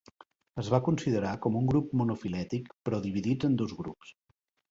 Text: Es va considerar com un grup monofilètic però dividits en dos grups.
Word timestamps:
Es 0.61 0.69
va 0.73 0.77
considerar 0.87 1.33
com 1.43 1.57
un 1.59 1.67
grup 1.73 1.91
monofilètic 2.01 2.73
però 2.89 3.01
dividits 3.05 3.51
en 3.51 3.59
dos 3.63 3.79
grups. 3.83 4.17